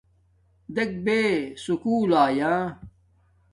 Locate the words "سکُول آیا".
1.63-2.53